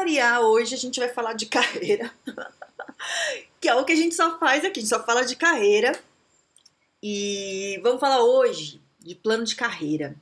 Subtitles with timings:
[0.00, 2.10] Variar, hoje a gente vai falar de carreira.
[3.60, 5.98] que é o que a gente só faz aqui, a gente só fala de carreira.
[7.02, 10.16] E vamos falar hoje de plano de carreira.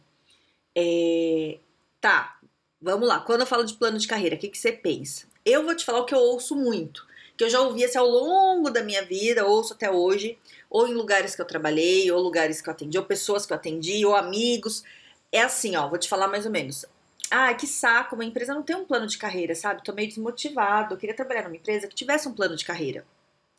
[0.77, 1.59] É,
[2.01, 2.39] tá,
[2.81, 3.21] vamos lá.
[3.21, 5.27] Quando eu falo de plano de carreira, o que, que você pensa?
[5.45, 7.07] Eu vou te falar o que eu ouço muito,
[7.37, 10.37] que eu já ouvi assim, ao longo da minha vida, ouço até hoje,
[10.69, 13.57] ou em lugares que eu trabalhei, ou lugares que eu atendi, ou pessoas que eu
[13.57, 14.85] atendi, ou amigos.
[15.33, 16.85] É assim, ó, vou te falar mais ou menos.
[17.31, 19.85] Ah, que saco, uma empresa não tem um plano de carreira, sabe?
[19.85, 23.05] Tô meio desmotivado, eu queria trabalhar numa empresa que tivesse um plano de carreira.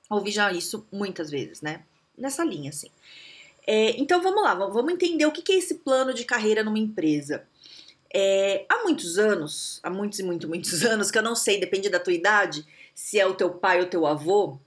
[0.09, 1.83] Ouvi já isso muitas vezes, né?
[2.17, 2.89] Nessa linha, assim.
[3.67, 7.45] É, então vamos lá, vamos entender o que é esse plano de carreira numa empresa.
[8.11, 11.89] É, há muitos anos, há muitos e muitos, muitos anos, que eu não sei, depende
[11.89, 14.59] da tua idade, se é o teu pai ou teu avô,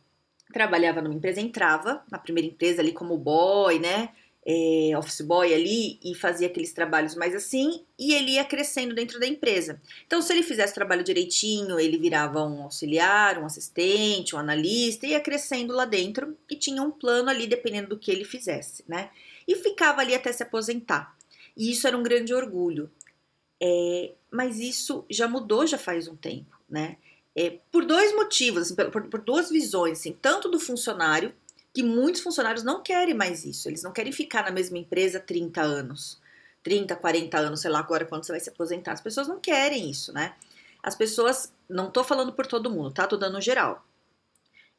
[0.53, 4.11] trabalhava numa empresa, entrava na primeira empresa ali como boy, né?
[4.45, 9.21] É, office boy ali e fazia aqueles trabalhos mais assim, e ele ia crescendo dentro
[9.21, 9.81] da empresa.
[10.07, 15.07] Então, se ele fizesse o trabalho direitinho, ele virava um auxiliar, um assistente, um analista,
[15.07, 19.11] ia crescendo lá dentro e tinha um plano ali, dependendo do que ele fizesse, né?
[19.47, 21.17] E ficava ali até se aposentar.
[21.57, 22.91] E isso era um grande orgulho.
[23.61, 26.97] É, mas isso já mudou já faz um tempo, né?
[27.35, 31.33] É, por dois motivos, assim, por, por duas visões, assim, tanto do funcionário
[31.73, 33.69] que muitos funcionários não querem mais isso.
[33.69, 36.21] Eles não querem ficar na mesma empresa 30 anos,
[36.63, 38.93] 30, 40 anos, sei lá agora quando você vai se aposentar.
[38.93, 40.35] As pessoas não querem isso, né?
[40.83, 43.07] As pessoas, não tô falando por todo mundo, tá?
[43.07, 43.85] Tô dando geral.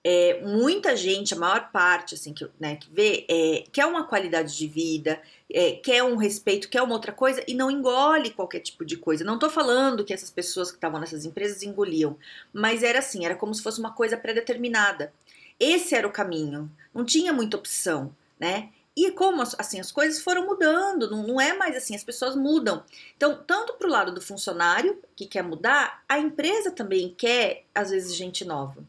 [0.05, 4.57] É, muita gente, a maior parte, assim, que, né, que vê, é, quer uma qualidade
[4.57, 8.83] de vida, é, quer um respeito, quer uma outra coisa e não engole qualquer tipo
[8.83, 9.23] de coisa.
[9.23, 12.17] Não tô falando que essas pessoas que estavam nessas empresas engoliam,
[12.51, 15.13] mas era assim, era como se fosse uma coisa pré-determinada.
[15.59, 18.69] Esse era o caminho, não tinha muita opção, né?
[18.95, 22.83] E como assim as coisas foram mudando, não, não é mais assim, as pessoas mudam.
[23.17, 27.89] Então, tanto para o lado do funcionário que quer mudar, a empresa também quer, às
[27.89, 28.83] vezes, gente nova.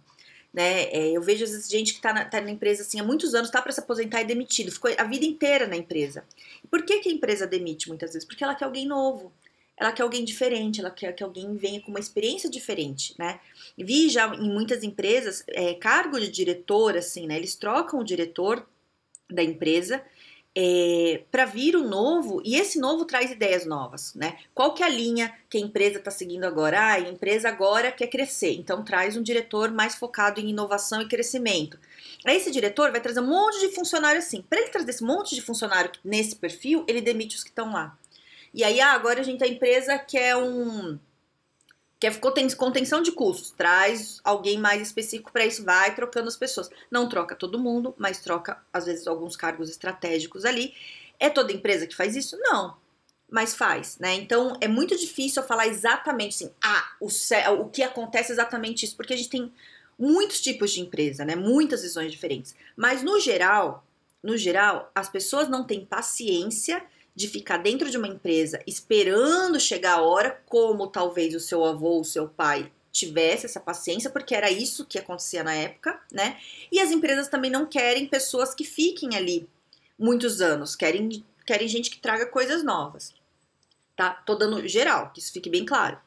[0.53, 0.85] Né?
[0.85, 3.35] É, eu vejo às vezes gente que está na, tá na, empresa assim há muitos
[3.35, 6.23] anos, está para se aposentar e demitido, ficou a vida inteira na empresa.
[6.71, 8.25] Por que, que a empresa demite muitas vezes?
[8.25, 9.33] Porque ela quer alguém novo
[9.77, 13.41] ela quer alguém diferente, ela quer que alguém venha com uma experiência diferente, né?
[13.77, 17.37] Vi já em muitas empresas é, cargo de diretor, assim, né?
[17.37, 18.67] Eles trocam o diretor
[19.29, 20.03] da empresa
[20.57, 24.39] é, para vir o novo e esse novo traz ideias novas, né?
[24.55, 26.79] Qual que é a linha que a empresa está seguindo agora?
[26.79, 31.09] Ah, a empresa agora quer crescer, então traz um diretor mais focado em inovação e
[31.09, 31.77] crescimento.
[32.25, 34.43] Aí esse diretor vai trazer um monte de funcionário assim.
[34.43, 37.99] Para ele trazer esse monte de funcionário nesse perfil, ele demite os que estão lá.
[38.55, 40.97] E aí, ah, agora a gente, a empresa quer um.
[41.99, 46.71] Quer contenção de custos, traz alguém mais específico para isso, vai trocando as pessoas.
[46.91, 50.75] Não troca todo mundo, mas troca, às vezes, alguns cargos estratégicos ali.
[51.19, 52.37] É toda empresa que faz isso?
[52.39, 52.77] Não,
[53.31, 54.15] mas faz, né?
[54.15, 57.09] Então é muito difícil eu falar exatamente assim, ah, o,
[57.61, 59.53] o que acontece é exatamente isso, porque a gente tem
[59.99, 61.35] muitos tipos de empresa, né?
[61.35, 62.55] Muitas visões diferentes.
[62.77, 63.85] Mas no geral,
[64.23, 69.99] no geral, as pessoas não têm paciência de ficar dentro de uma empresa esperando chegar
[69.99, 74.51] a hora, como talvez o seu avô, o seu pai tivesse essa paciência, porque era
[74.51, 76.39] isso que acontecia na época, né?
[76.71, 79.49] E as empresas também não querem pessoas que fiquem ali
[79.99, 83.13] muitos anos, querem, querem gente que traga coisas novas,
[83.97, 84.11] tá?
[84.11, 85.99] Tô dando geral, que isso fique bem claro.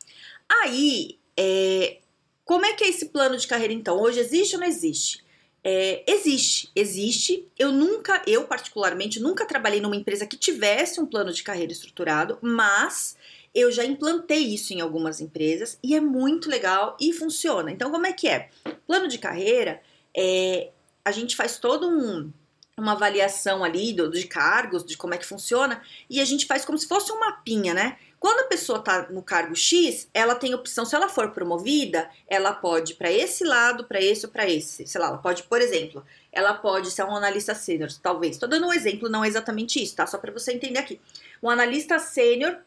[0.49, 1.97] Aí, é,
[2.45, 3.99] como é que é esse plano de carreira então?
[3.99, 5.25] Hoje existe ou não existe?
[5.69, 7.45] É, existe, existe.
[7.59, 12.37] Eu nunca, eu particularmente, nunca trabalhei numa empresa que tivesse um plano de carreira estruturado,
[12.41, 13.17] mas
[13.53, 17.69] eu já implantei isso em algumas empresas e é muito legal e funciona.
[17.69, 18.49] Então, como é que é?
[18.87, 19.81] Plano de carreira,
[20.15, 20.69] é,
[21.03, 22.31] a gente faz todo um
[22.77, 26.63] uma avaliação ali do, de cargos, de como é que funciona, e a gente faz
[26.63, 27.97] como se fosse um mapinha, né?
[28.19, 32.51] Quando a pessoa está no cargo X, ela tem opção, se ela for promovida, ela
[32.51, 34.87] pode para esse lado, para esse ou para esse.
[34.87, 38.35] Sei lá, ela pode, por exemplo, ela pode ser um analista sênior, talvez.
[38.35, 40.07] Estou dando um exemplo, não é exatamente isso, tá?
[40.07, 40.99] Só para você entender aqui.
[41.43, 42.57] Um analista sênior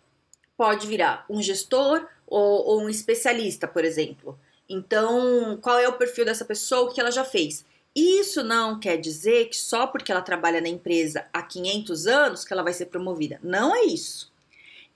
[0.57, 4.39] pode virar um gestor ou, ou um especialista, por exemplo.
[4.69, 7.65] Então, qual é o perfil dessa pessoa, o que ela já fez?
[7.93, 12.53] Isso não quer dizer que só porque ela trabalha na empresa há 500 anos que
[12.53, 13.41] ela vai ser promovida.
[13.43, 14.30] Não é isso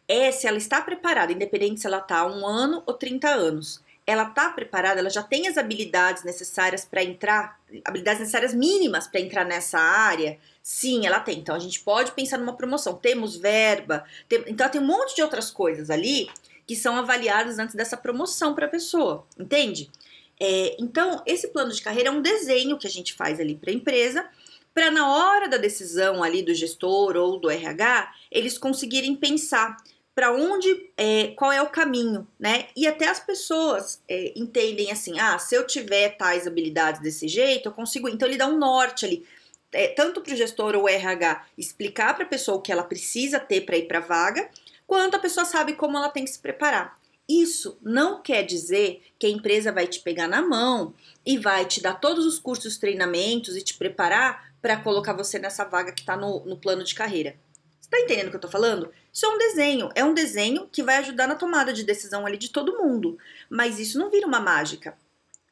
[0.08, 3.82] é se ela está preparada, independente se ela está há um ano ou 30 anos.
[4.06, 9.18] ela tá preparada, ela já tem as habilidades necessárias para entrar, habilidades necessárias mínimas para
[9.18, 10.38] entrar nessa área?
[10.62, 11.38] Sim, ela tem.
[11.38, 12.96] Então a gente pode pensar numa promoção.
[12.96, 16.28] Temos verba, tem, então tem um monte de outras coisas ali
[16.66, 19.90] que são avaliadas antes dessa promoção para a pessoa, entende?
[20.38, 23.70] É, então, esse plano de carreira é um desenho que a gente faz ali para
[23.70, 24.28] a empresa,
[24.74, 29.76] para na hora da decisão ali do gestor ou do RH, eles conseguirem pensar
[30.14, 32.68] para onde, é, qual é o caminho, né?
[32.76, 37.68] E até as pessoas é, entendem assim, ah, se eu tiver tais habilidades desse jeito,
[37.68, 38.08] eu consigo.
[38.08, 39.26] Então ele dá um norte ali,
[39.72, 43.40] é, tanto para o gestor ou RH explicar para a pessoa o que ela precisa
[43.40, 44.48] ter para ir para a vaga,
[44.86, 46.96] quanto a pessoa sabe como ela tem que se preparar.
[47.28, 50.94] Isso não quer dizer que a empresa vai te pegar na mão
[51.24, 55.64] e vai te dar todos os cursos, treinamentos e te preparar para colocar você nessa
[55.64, 57.34] vaga que está no, no plano de carreira.
[57.80, 58.90] Você está entendendo o que eu estou falando?
[59.14, 62.36] Isso é um desenho, é um desenho que vai ajudar na tomada de decisão ali
[62.36, 63.16] de todo mundo,
[63.48, 64.98] mas isso não vira uma mágica.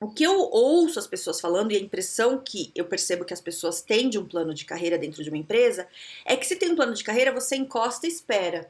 [0.00, 3.41] O que eu ouço as pessoas falando e a impressão que eu percebo que as
[3.41, 5.87] pessoas têm de um plano de carreira dentro de uma empresa
[6.25, 8.69] é que se tem um plano de carreira, você encosta e espera.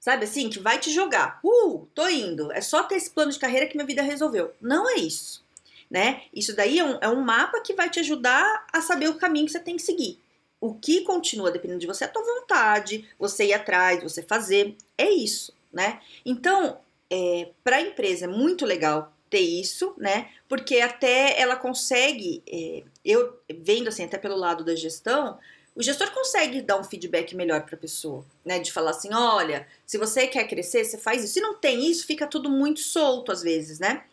[0.00, 1.38] Sabe assim, que vai te jogar.
[1.44, 2.50] Uh, tô indo.
[2.50, 4.52] É só ter esse plano de carreira que minha vida resolveu.
[4.60, 5.44] Não é isso.
[5.88, 6.22] Né?
[6.34, 9.46] Isso daí é um, é um mapa que vai te ajudar a saber o caminho
[9.46, 10.18] que você tem que seguir.
[10.60, 14.76] O que continua dependendo de você é a tua vontade, você ir atrás, você fazer.
[14.96, 16.00] É isso, né?
[16.24, 16.78] Então,
[17.10, 20.30] é, para a empresa é muito legal ter isso, né?
[20.48, 25.38] Porque até ela consegue, é, eu vendo assim, até pelo lado da gestão,
[25.74, 28.58] o gestor consegue dar um feedback melhor para a pessoa, né?
[28.58, 31.34] De falar assim, olha, se você quer crescer, você faz isso.
[31.34, 34.04] Se não tem isso, fica tudo muito solto às vezes, né?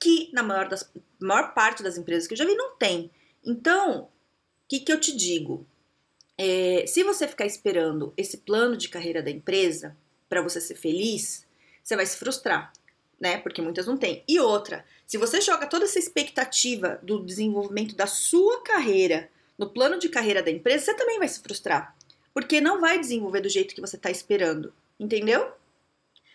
[0.00, 0.90] Que na maior, das,
[1.20, 3.10] maior parte das empresas que eu já vi não tem.
[3.44, 4.08] Então, o
[4.66, 5.64] que, que eu te digo?
[6.38, 9.96] É, se você ficar esperando esse plano de carreira da empresa
[10.28, 11.46] para você ser feliz,
[11.82, 12.72] você vai se frustrar,
[13.18, 13.38] né?
[13.38, 14.22] Porque muitas não têm.
[14.28, 19.98] E outra, se você joga toda essa expectativa do desenvolvimento da sua carreira no plano
[19.98, 21.96] de carreira da empresa, você também vai se frustrar,
[22.34, 25.52] porque não vai desenvolver do jeito que você está esperando, entendeu?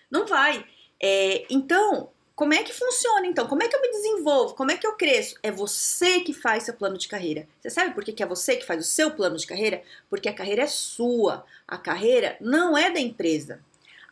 [0.10, 0.66] Não vai.
[1.00, 3.46] É, então, como é que funciona então?
[3.48, 4.56] Como é que eu me desenvolvo?
[4.56, 5.36] Como é que eu cresço?
[5.44, 7.48] É você que faz seu plano de carreira.
[7.62, 9.84] Você sabe por que, é você que faz o seu plano de carreira?
[10.10, 11.46] Porque a carreira é sua.
[11.68, 13.60] A carreira não é da empresa.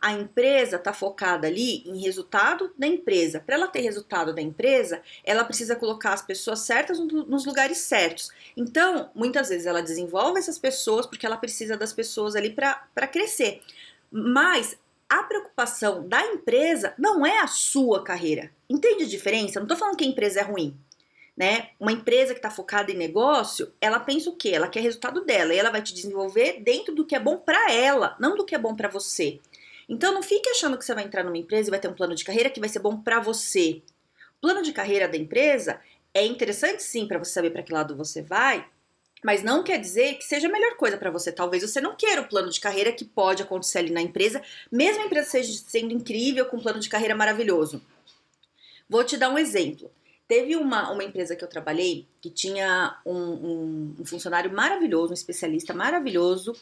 [0.00, 3.40] A empresa está focada ali em resultado da empresa.
[3.40, 8.30] Para ela ter resultado da empresa, ela precisa colocar as pessoas certas nos lugares certos.
[8.56, 13.60] Então, muitas vezes ela desenvolve essas pessoas porque ela precisa das pessoas ali para crescer.
[14.08, 14.78] Mas
[15.10, 18.52] a preocupação da empresa não é a sua carreira.
[18.68, 19.58] Entende a diferença?
[19.58, 20.78] Não estou falando que a empresa é ruim.
[21.36, 21.70] Né?
[21.80, 24.50] Uma empresa que está focada em negócio, ela pensa o quê?
[24.50, 27.72] Ela quer resultado dela e ela vai te desenvolver dentro do que é bom para
[27.72, 29.40] ela, não do que é bom para você.
[29.88, 32.14] Então não fique achando que você vai entrar numa empresa e vai ter um plano
[32.14, 33.82] de carreira que vai ser bom para você.
[34.38, 35.80] O plano de carreira da empresa
[36.14, 38.64] é interessante sim para você saber para que lado você vai,
[39.22, 41.30] mas não quer dizer que seja a melhor coisa para você.
[41.30, 45.02] Talvez você não queira o plano de carreira que pode acontecer ali na empresa, mesmo
[45.02, 47.82] a empresa seja sendo incrível, com um plano de carreira maravilhoso.
[48.88, 49.90] Vou te dar um exemplo.
[50.26, 55.14] Teve uma, uma empresa que eu trabalhei que tinha um, um, um funcionário maravilhoso, um
[55.14, 56.56] especialista maravilhoso,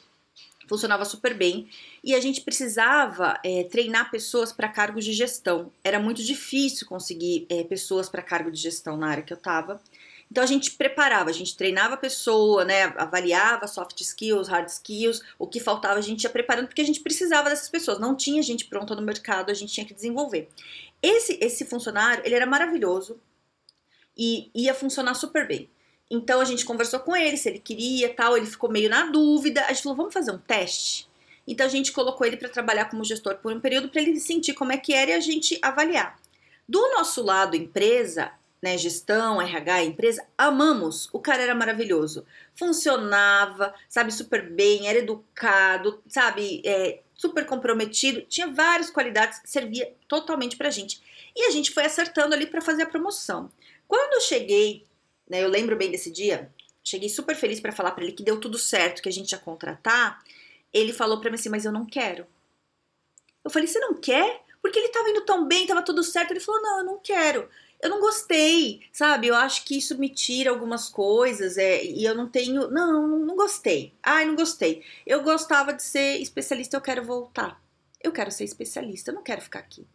[0.68, 1.68] funcionava super bem
[2.04, 5.72] e a gente precisava é, treinar pessoas para cargos de gestão.
[5.82, 9.80] Era muito difícil conseguir é, pessoas para cargo de gestão na área que eu estava.
[10.30, 15.22] Então a gente preparava, a gente treinava a pessoa, né, avaliava soft skills, hard skills,
[15.38, 18.42] o que faltava a gente ia preparando porque a gente precisava dessas pessoas, não tinha
[18.42, 20.48] gente pronta no mercado, a gente tinha que desenvolver.
[21.02, 23.18] Esse esse funcionário, ele era maravilhoso
[24.16, 25.70] e ia funcionar super bem.
[26.10, 29.64] Então a gente conversou com ele se ele queria, tal, ele ficou meio na dúvida.
[29.64, 31.08] A gente falou, vamos fazer um teste.
[31.46, 34.54] Então a gente colocou ele para trabalhar como gestor por um período para ele sentir
[34.54, 36.18] como é que era e a gente avaliar.
[36.68, 41.08] Do nosso lado, empresa, né, gestão, RH, empresa, amamos.
[41.12, 42.26] O cara era maravilhoso.
[42.54, 50.56] Funcionava, sabe, super bem, era educado, sabe, é, super comprometido, tinha várias qualidades, servia totalmente
[50.56, 51.02] pra gente.
[51.34, 53.50] E a gente foi acertando ali para fazer a promoção.
[53.86, 54.84] Quando eu cheguei,
[55.28, 58.40] né, eu lembro bem desse dia, cheguei super feliz para falar para ele que deu
[58.40, 60.22] tudo certo, que a gente ia contratar.
[60.72, 62.26] Ele falou para mim assim: "Mas eu não quero".
[63.44, 66.32] Eu falei: "Você não quer?" Porque ele tava indo tão bem, tava tudo certo.
[66.32, 67.48] Ele falou: "Não, eu não quero"
[67.80, 69.28] eu não gostei, sabe?
[69.28, 72.68] Eu acho que isso me tira algumas coisas é, e eu não tenho.
[72.70, 73.94] Não, não gostei.
[74.02, 74.82] Ai, não gostei.
[75.06, 77.62] Eu gostava de ser especialista, eu quero voltar.
[78.02, 79.86] Eu quero ser especialista, eu não quero ficar aqui.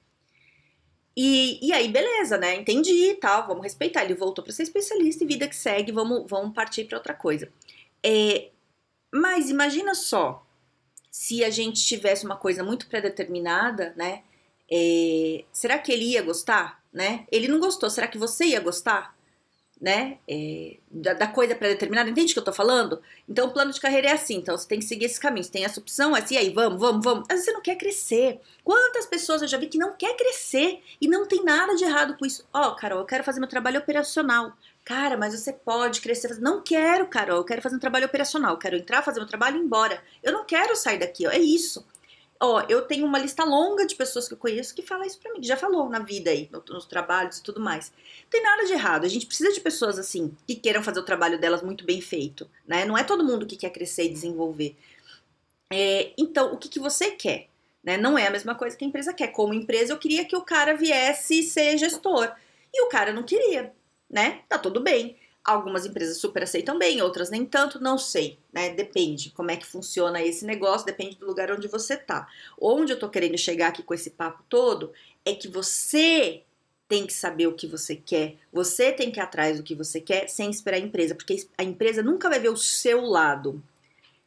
[1.16, 2.56] E, e aí, beleza, né?
[2.56, 4.04] Entendi e tal, vamos respeitar.
[4.04, 7.52] Ele voltou para ser especialista e vida que segue, vamos, vamos partir para outra coisa.
[8.02, 8.50] É,
[9.12, 10.46] mas imagina só
[11.12, 14.24] se a gente tivesse uma coisa muito pré-determinada, né?
[14.72, 16.83] É, será que ele ia gostar?
[16.94, 17.26] Né?
[17.32, 17.90] Ele não gostou.
[17.90, 19.16] Será que você ia gostar?
[19.82, 20.20] Né?
[20.30, 23.02] É, da, da, coisa pré-determinada, entende o que eu tô falando?
[23.28, 25.44] Então, o plano de carreira é assim, então você tem que seguir esse caminho.
[25.44, 27.24] Você tem essa opção, é assim, aí, vamos, vamos, vamos.
[27.24, 28.40] Às vezes você não quer crescer.
[28.64, 32.16] Quantas pessoas eu já vi que não quer crescer e não tem nada de errado
[32.18, 32.48] com isso?
[32.54, 34.54] Ó, oh, Carol, eu quero fazer meu trabalho operacional.
[34.86, 36.40] Cara, mas você pode crescer.
[36.40, 38.52] Não quero, Carol, eu quero fazer um trabalho operacional.
[38.52, 40.02] Eu quero entrar, fazer meu trabalho e ir embora.
[40.22, 41.32] Eu não quero sair daqui, ó.
[41.32, 41.86] É isso.
[42.46, 45.32] Ó, eu tenho uma lista longa de pessoas que eu conheço que fala isso pra
[45.32, 47.90] mim, que já falou na vida aí, nos trabalhos e tudo mais.
[48.24, 49.06] Não tem nada de errado.
[49.06, 52.52] A gente precisa de pessoas assim, que queiram fazer o trabalho delas muito bem feito,
[52.68, 52.84] né?
[52.84, 54.76] Não é todo mundo que quer crescer e desenvolver.
[55.72, 57.48] É, então, o que, que você quer?
[57.82, 57.96] Né?
[57.96, 59.28] Não é a mesma coisa que a empresa quer.
[59.28, 62.30] Como empresa, eu queria que o cara viesse ser gestor.
[62.74, 63.74] E o cara não queria,
[64.10, 64.42] né?
[64.50, 65.16] Tá tudo bem.
[65.46, 68.70] Algumas empresas super aceitam bem, outras nem tanto, não sei, né?
[68.70, 72.28] Depende como é que funciona esse negócio, depende do lugar onde você tá.
[72.60, 74.94] Onde eu tô querendo chegar aqui com esse papo todo
[75.26, 76.44] é que você
[76.88, 80.00] tem que saber o que você quer, você tem que ir atrás do que você
[80.00, 83.62] quer sem esperar a empresa, porque a empresa nunca vai ver o seu lado.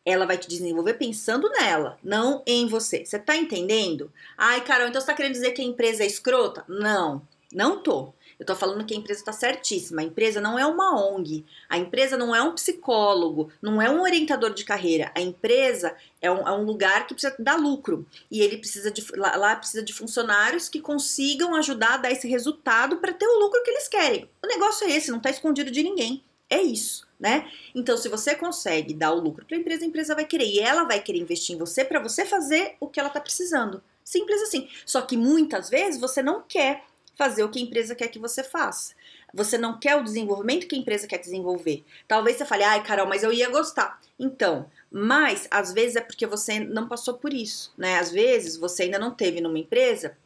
[0.05, 3.05] Ela vai te desenvolver pensando nela, não em você.
[3.05, 4.13] Você tá entendendo?
[4.37, 6.65] Ai, Carol, então você tá querendo dizer que a empresa é escrota?
[6.69, 8.13] Não, não tô.
[8.39, 10.03] Eu estou falando que a empresa está certíssima.
[10.03, 14.03] A empresa não é uma ONG, a empresa não é um psicólogo, não é um
[14.03, 15.11] orientador de carreira.
[15.15, 19.05] A empresa é um, é um lugar que precisa dar lucro e ele precisa de
[19.17, 23.39] lá, lá precisa de funcionários que consigam ajudar a dar esse resultado para ter o
[23.39, 24.29] lucro que eles querem.
[24.45, 26.23] O negócio é esse, não está escondido de ninguém.
[26.49, 27.51] É isso, né?
[27.75, 30.61] Então, se você consegue dar o lucro para a empresa, a empresa vai querer e
[30.61, 33.83] ela vai querer investir em você para você fazer o que ela está precisando.
[34.05, 34.69] Simples assim.
[34.85, 36.85] Só que muitas vezes você não quer
[37.17, 38.95] fazer o que a empresa quer que você faça.
[39.35, 41.85] Você não quer o desenvolvimento que a empresa quer desenvolver.
[42.07, 44.01] Talvez você fale, ai, Carol, mas eu ia gostar.
[44.19, 47.99] Então, mas às vezes é porque você não passou por isso, né?
[47.99, 50.17] Às vezes você ainda não teve numa empresa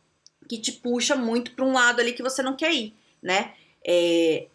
[0.49, 3.55] que te puxa muito para um lado ali que você não quer ir, né?
[3.87, 4.49] É,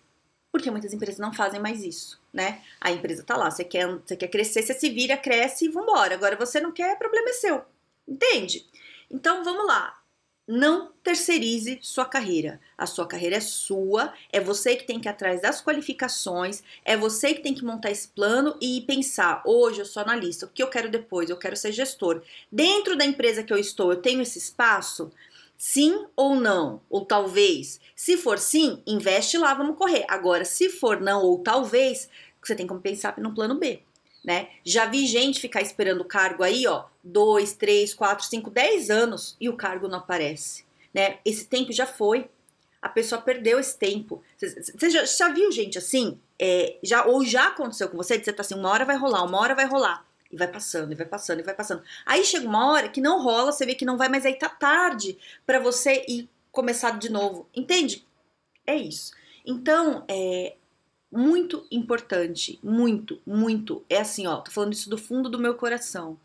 [0.52, 2.62] porque muitas empresas não fazem mais isso, né?
[2.80, 6.16] A empresa tá lá, você quer, você quer crescer, você se vira, cresce e vambora.
[6.16, 7.64] Agora você não quer, problema é seu,
[8.08, 8.66] entende?
[9.10, 9.98] Então vamos lá.
[10.48, 12.62] Não terceirize sua carreira.
[12.78, 16.96] A sua carreira é sua, é você que tem que ir atrás das qualificações, é
[16.96, 20.62] você que tem que montar esse plano e pensar: hoje eu sou analista, o que
[20.62, 21.32] eu quero depois?
[21.32, 22.22] Eu quero ser gestor.
[22.52, 25.12] Dentro da empresa que eu estou, eu tenho esse espaço?
[25.58, 26.80] Sim ou não?
[26.92, 27.80] Ou talvez?
[27.96, 30.06] Se for sim, investe lá, vamos correr.
[30.08, 32.08] Agora, se for não ou talvez,
[32.40, 33.82] você tem que pensar no plano B
[34.26, 34.50] né?
[34.64, 39.38] Já vi gente ficar esperando o cargo aí, ó, dois, três, quatro, cinco, dez anos
[39.40, 41.20] e o cargo não aparece, né?
[41.24, 42.28] Esse tempo já foi,
[42.82, 44.24] a pessoa perdeu esse tempo.
[44.38, 46.20] Você já, já, viu gente assim?
[46.40, 48.18] É, já ou já aconteceu com você?
[48.18, 50.06] De você tá assim, uma hora vai rolar, uma hora vai rolar.
[50.32, 51.84] E vai passando, e vai passando, e vai passando.
[52.06, 54.50] Aí chega uma hora que não rola, você vê que não vai, mas aí tá
[54.50, 57.48] tarde para você ir começar de novo.
[57.56, 58.06] Entende?
[58.66, 59.14] É isso.
[59.46, 60.56] Então, é,
[61.16, 63.84] muito importante, muito, muito.
[63.90, 66.20] É assim, ó, tô falando isso do fundo do meu coração.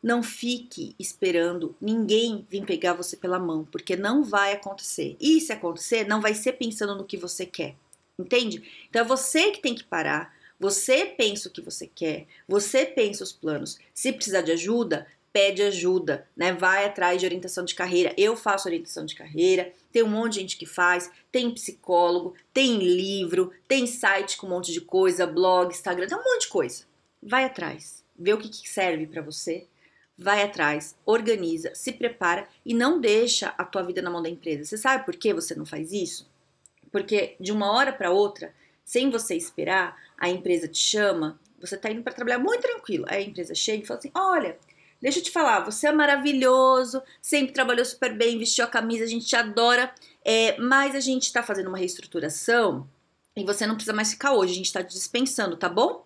[0.00, 5.16] Não fique esperando ninguém vir pegar você pela mão, porque não vai acontecer.
[5.20, 7.74] E se acontecer, não vai ser pensando no que você quer.
[8.16, 8.62] Entende?
[8.88, 10.32] Então é você que tem que parar.
[10.60, 13.78] Você pensa o que você quer, você pensa os planos.
[13.94, 16.52] Se precisar de ajuda, pede ajuda, né?
[16.52, 18.14] Vai atrás de orientação de carreira.
[18.16, 22.78] Eu faço orientação de carreira, tem um monte de gente que faz, tem psicólogo, tem
[22.78, 26.84] livro, tem site com um monte de coisa, blog, Instagram, tem um monte de coisa.
[27.22, 29.66] Vai atrás, vê o que, que serve para você,
[30.16, 34.64] vai atrás, organiza, se prepara e não deixa a tua vida na mão da empresa.
[34.64, 36.28] Você sabe por que você não faz isso?
[36.90, 38.52] Porque de uma hora para outra,
[38.84, 43.04] sem você esperar, a empresa te chama, você tá indo para trabalhar muito tranquilo.
[43.08, 44.58] Aí a empresa chega e fala assim: "Olha,
[45.00, 49.06] Deixa eu te falar, você é maravilhoso, sempre trabalhou super bem, vestiu a camisa, a
[49.08, 49.92] gente te adora,
[50.24, 52.88] é, mas a gente está fazendo uma reestruturação
[53.36, 56.04] e você não precisa mais ficar hoje, a gente está dispensando, tá bom?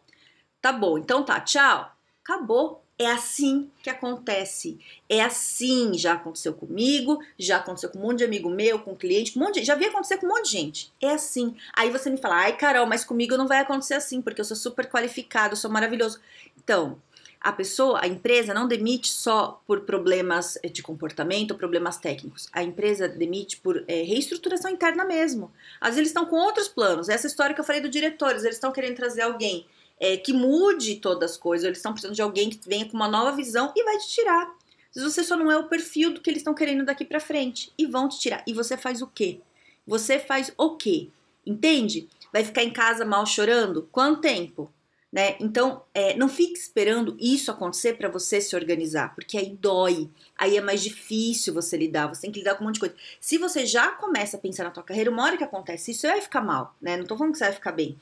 [0.61, 1.90] Tá bom, então tá, tchau.
[2.22, 2.82] Acabou.
[2.99, 4.78] É assim que acontece.
[5.08, 9.32] É assim, já aconteceu comigo, já aconteceu com um monte de amigo meu, com cliente,
[9.32, 10.92] com um monte de, já vi acontecer com um monte de gente.
[11.00, 11.56] É assim.
[11.75, 14.56] Aí você me fala, ai Carol, mas comigo não vai acontecer assim, porque eu sou
[14.56, 16.20] super qualificado, eu sou maravilhoso.
[16.62, 17.00] Então,
[17.42, 22.49] a pessoa, a empresa não demite só por problemas eh, de comportamento, problemas técnicos.
[22.52, 25.50] A empresa demite por é, reestruturação interna mesmo.
[25.80, 27.08] Às vezes eles estão com outros planos.
[27.08, 29.66] Essa história que eu falei do diretores, eles estão querendo trazer alguém
[29.99, 33.08] é, que mude todas as coisas, eles estão precisando de alguém que venha com uma
[33.08, 34.44] nova visão e vai te tirar.
[34.90, 37.18] Às vezes você só não é o perfil do que eles estão querendo daqui para
[37.18, 38.44] frente e vão te tirar.
[38.46, 39.40] E você faz o quê?
[39.84, 41.08] Você faz o quê?
[41.44, 42.08] Entende?
[42.32, 43.88] Vai ficar em casa mal chorando?
[43.90, 44.72] Quanto tempo?
[45.12, 45.37] Né?
[45.38, 50.57] Então, é, não fique esperando isso acontecer para você se organizar, porque aí dói, aí
[50.57, 52.95] é mais difícil você lidar, você tem que lidar com um monte de coisa.
[53.21, 56.09] Se você já começa a pensar na tua carreira, uma hora que acontece isso, você
[56.09, 56.97] vai ficar mal, né?
[56.97, 57.99] Não tô falando que você vai ficar bem,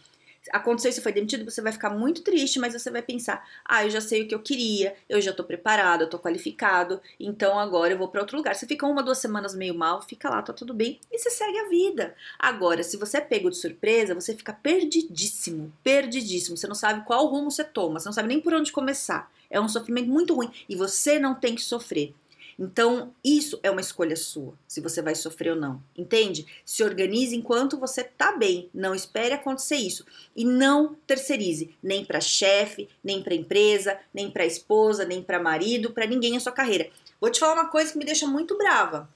[0.53, 3.91] aconteceu isso, foi demitido, você vai ficar muito triste, mas você vai pensar: ah, eu
[3.91, 7.93] já sei o que eu queria, eu já tô preparado, eu tô qualificado, então agora
[7.93, 8.55] eu vou para outro lugar.
[8.55, 11.59] Você fica uma, duas semanas meio mal, fica lá, tá tudo bem, e você segue
[11.59, 12.15] a vida.
[12.39, 16.57] Agora, se você é pego de surpresa, você fica perdidíssimo, perdidíssimo.
[16.57, 19.31] Você não sabe qual rumo você toma, você não sabe nem por onde começar.
[19.51, 22.15] É um sofrimento muito ruim e você não tem que sofrer.
[22.63, 25.83] Então, isso é uma escolha sua, se você vai sofrer ou não.
[25.97, 26.47] Entende?
[26.63, 28.69] Se organize enquanto você tá bem.
[28.75, 30.05] Não espere acontecer isso.
[30.37, 35.91] E não terceirize nem para chefe, nem para empresa, nem para esposa, nem para marido,
[35.91, 36.91] para ninguém a sua carreira.
[37.19, 39.09] Vou te falar uma coisa que me deixa muito brava.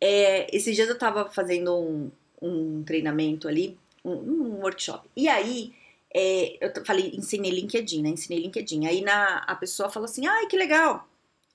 [0.00, 5.06] É, esses dias eu tava fazendo um, um treinamento ali, um, um workshop.
[5.14, 5.74] E aí,
[6.14, 8.08] é, eu falei, ensinei LinkedIn, né?
[8.08, 8.86] Ensinei LinkedIn.
[8.86, 11.06] Aí na, a pessoa falou assim: ai, que legal.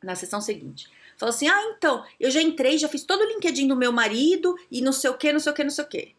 [0.03, 0.87] Na sessão seguinte.
[1.19, 4.55] Falou assim: ah, então, eu já entrei, já fiz todo o LinkedIn do meu marido
[4.71, 6.15] e não sei o que, não sei o que, não sei o que.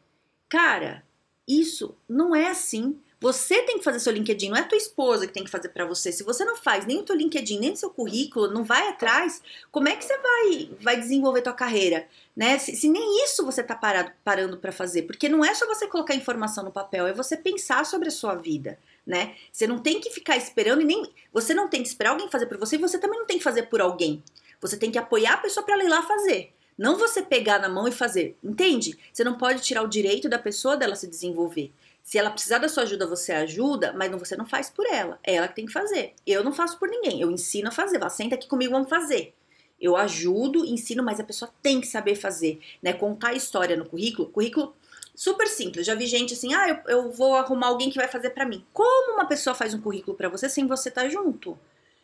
[0.46, 1.02] Cara,
[1.48, 3.00] isso não é assim.
[3.18, 5.84] Você tem que fazer seu LinkedIn, não é tua esposa que tem que fazer para
[5.84, 6.10] você.
[6.10, 9.42] Se você não faz nem o teu LinkedIn, nem o seu currículo, não vai atrás,
[9.70, 12.06] como é que você vai, vai desenvolver tua carreira?
[12.34, 12.58] Né?
[12.58, 15.86] Se, se nem isso você tá parado, parando para fazer, porque não é só você
[15.86, 18.78] colocar informação no papel, é você pensar sobre a sua vida.
[19.06, 19.34] Né?
[19.52, 22.46] Você não tem que ficar esperando e nem você não tem que esperar alguém fazer
[22.46, 24.22] por você e você também não tem que fazer por alguém.
[24.60, 26.52] Você tem que apoiar a pessoa para ela ir lá fazer.
[26.76, 28.36] Não você pegar na mão e fazer.
[28.42, 28.98] Entende?
[29.12, 31.72] Você não pode tirar o direito da pessoa dela se desenvolver.
[32.02, 35.18] Se ela precisar da sua ajuda, você ajuda, mas você não faz por ela.
[35.22, 36.14] É ela que tem que fazer.
[36.26, 37.20] Eu não faço por ninguém.
[37.20, 37.96] Eu ensino a fazer.
[37.96, 39.34] Ela senta aqui comigo, vamos fazer.
[39.80, 42.92] Eu ajudo, ensino, mas a pessoa tem que saber fazer, né?
[42.92, 44.28] Contar a história no currículo.
[44.28, 44.74] Currículo
[45.14, 45.86] super simples.
[45.86, 48.64] Já vi gente assim, ah, eu, eu vou arrumar alguém que vai fazer para mim.
[48.72, 51.58] Como uma pessoa faz um currículo para você sem você estar tá junto?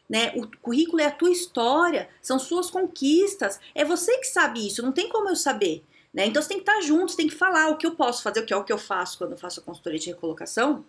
[0.09, 0.33] Né?
[0.37, 3.59] O currículo é a tua história, são suas conquistas.
[3.75, 5.85] É você que sabe isso, não tem como eu saber.
[6.13, 6.27] Né?
[6.27, 8.41] Então você tem que estar junto, você tem que falar o que eu posso fazer,
[8.41, 10.85] o que é o que eu faço quando eu faço a consultoria de recolocação.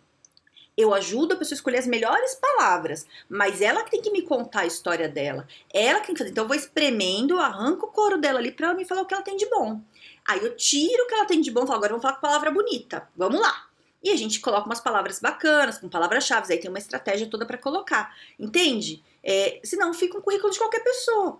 [0.77, 4.21] Eu ajudo a pessoa a escolher as melhores palavras, mas ela que tem que me
[4.21, 5.47] contar a história dela.
[5.73, 6.31] Ela que tem que fazer.
[6.31, 9.13] Então eu vou espremendo, arranco o couro dela ali para ela me falar o que
[9.13, 9.81] ela tem de bom.
[10.25, 12.51] Aí eu tiro o que ela tem de bom falo, agora vamos falar com palavra
[12.51, 13.09] bonita.
[13.15, 13.66] Vamos lá.
[14.03, 17.57] E a gente coloca umas palavras bacanas, com palavras-chave, aí tem uma estratégia toda para
[17.57, 18.15] colocar.
[18.39, 19.03] Entende?
[19.23, 21.39] É, senão fica um currículo de qualquer pessoa.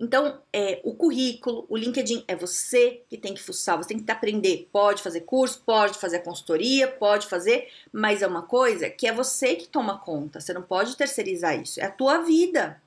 [0.00, 4.10] Então, é, o currículo, o LinkedIn, é você que tem que fuçar, você tem que
[4.10, 4.68] aprender.
[4.72, 9.56] Pode fazer curso, pode fazer consultoria, pode fazer, mas é uma coisa que é você
[9.56, 10.40] que toma conta.
[10.40, 11.80] Você não pode terceirizar isso.
[11.80, 12.80] É a tua vida.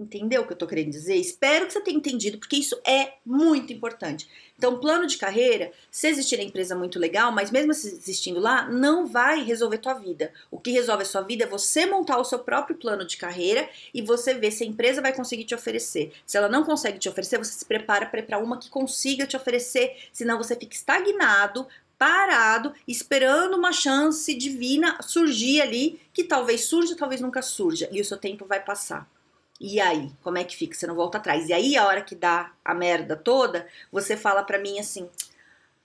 [0.00, 1.14] Entendeu o que eu tô querendo dizer?
[1.14, 4.28] Espero que você tenha entendido, porque isso é muito importante.
[4.58, 9.06] Então, plano de carreira, se existir a empresa muito legal, mas mesmo existindo lá, não
[9.06, 10.32] vai resolver tua vida.
[10.50, 13.70] O que resolve a sua vida é você montar o seu próprio plano de carreira
[13.94, 16.12] e você ver se a empresa vai conseguir te oferecer.
[16.26, 19.96] Se ela não consegue te oferecer, você se prepara para uma que consiga te oferecer,
[20.12, 27.20] senão você fica estagnado, parado, esperando uma chance divina surgir ali, que talvez surja, talvez
[27.20, 29.08] nunca surja, e o seu tempo vai passar.
[29.60, 30.74] E aí, como é que fica?
[30.74, 31.48] Você não volta atrás.
[31.48, 35.08] E aí, a hora que dá a merda toda, você fala para mim assim: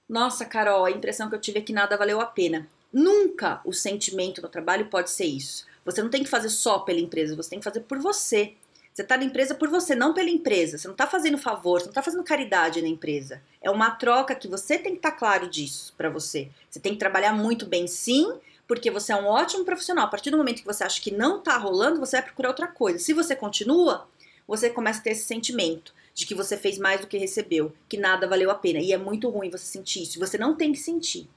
[0.07, 2.67] Nossa, Carol, a impressão que eu tive é que nada valeu a pena.
[2.91, 5.65] Nunca o sentimento no trabalho pode ser isso.
[5.85, 8.53] Você não tem que fazer só pela empresa, você tem que fazer por você.
[8.99, 10.77] Você tá na empresa por você, não pela empresa.
[10.77, 13.41] Você não tá fazendo favor, você não tá fazendo caridade na empresa.
[13.61, 16.49] É uma troca que você tem que estar tá claro disso para você.
[16.69, 18.29] Você tem que trabalhar muito bem, sim,
[18.67, 20.03] porque você é um ótimo profissional.
[20.03, 22.67] A partir do momento que você acha que não tá rolando, você vai procurar outra
[22.67, 22.99] coisa.
[22.99, 24.05] Se você continua,
[24.45, 27.95] você começa a ter esse sentimento de que você fez mais do que recebeu, que
[27.95, 28.79] nada valeu a pena.
[28.79, 30.19] E é muito ruim você sentir isso.
[30.19, 31.29] Você não tem que sentir.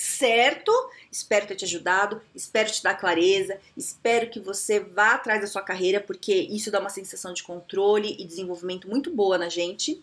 [0.00, 0.70] Certo?
[1.10, 5.60] Espero ter te ajudado, espero te dar clareza, espero que você vá atrás da sua
[5.60, 10.00] carreira, porque isso dá uma sensação de controle e desenvolvimento muito boa na gente.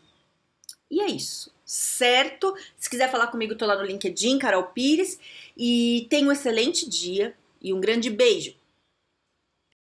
[0.92, 2.54] E é isso, certo?
[2.78, 5.18] Se quiser falar comigo, tô lá no LinkedIn, Carol Pires.
[5.56, 8.54] E tenha um excelente dia e um grande beijo.